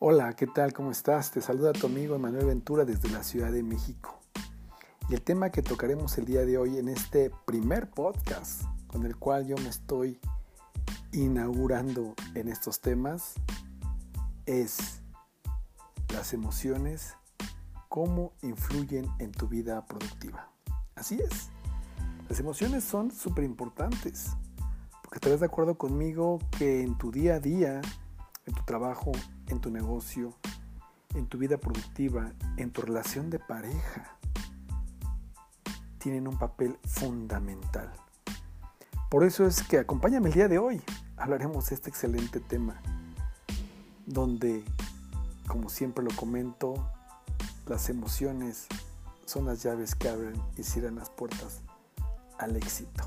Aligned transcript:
Hola, 0.00 0.32
¿qué 0.34 0.46
tal? 0.46 0.72
¿Cómo 0.72 0.92
estás? 0.92 1.32
Te 1.32 1.40
saluda 1.40 1.72
tu 1.72 1.88
amigo 1.88 2.14
Emanuel 2.14 2.46
Ventura 2.46 2.84
desde 2.84 3.08
la 3.08 3.24
Ciudad 3.24 3.50
de 3.50 3.64
México. 3.64 4.20
Y 5.08 5.14
el 5.14 5.22
tema 5.22 5.50
que 5.50 5.60
tocaremos 5.60 6.16
el 6.18 6.24
día 6.24 6.46
de 6.46 6.56
hoy 6.56 6.78
en 6.78 6.88
este 6.88 7.32
primer 7.44 7.90
podcast 7.90 8.62
con 8.86 9.04
el 9.06 9.16
cual 9.16 9.48
yo 9.48 9.56
me 9.56 9.68
estoy 9.68 10.20
inaugurando 11.10 12.14
en 12.36 12.46
estos 12.46 12.80
temas 12.80 13.34
es 14.46 15.02
las 16.14 16.32
emociones, 16.32 17.16
cómo 17.88 18.34
influyen 18.42 19.08
en 19.18 19.32
tu 19.32 19.48
vida 19.48 19.84
productiva. 19.84 20.48
Así 20.94 21.18
es, 21.20 21.48
las 22.28 22.38
emociones 22.38 22.84
son 22.84 23.10
súper 23.10 23.42
importantes, 23.42 24.28
porque 25.02 25.16
estarás 25.16 25.40
de 25.40 25.46
acuerdo 25.46 25.76
conmigo 25.76 26.38
que 26.56 26.82
en 26.82 26.96
tu 26.96 27.10
día 27.10 27.34
a 27.34 27.40
día, 27.40 27.80
en 28.48 28.54
tu 28.54 28.62
trabajo, 28.62 29.12
en 29.46 29.60
tu 29.60 29.70
negocio, 29.70 30.34
en 31.14 31.26
tu 31.26 31.36
vida 31.36 31.58
productiva, 31.58 32.32
en 32.56 32.70
tu 32.70 32.80
relación 32.80 33.28
de 33.28 33.38
pareja, 33.38 34.16
tienen 35.98 36.26
un 36.26 36.38
papel 36.38 36.78
fundamental. 36.84 37.92
Por 39.10 39.24
eso 39.24 39.46
es 39.46 39.62
que 39.62 39.78
acompáñame 39.78 40.28
el 40.28 40.34
día 40.34 40.48
de 40.48 40.58
hoy. 40.58 40.82
Hablaremos 41.18 41.68
de 41.68 41.74
este 41.74 41.90
excelente 41.90 42.40
tema, 42.40 42.80
donde, 44.06 44.64
como 45.46 45.68
siempre 45.68 46.02
lo 46.02 46.14
comento, 46.16 46.74
las 47.66 47.90
emociones 47.90 48.66
son 49.26 49.44
las 49.44 49.62
llaves 49.62 49.94
que 49.94 50.08
abren 50.08 50.40
y 50.56 50.62
cierran 50.62 50.96
las 50.96 51.10
puertas 51.10 51.60
al 52.38 52.56
éxito. 52.56 53.04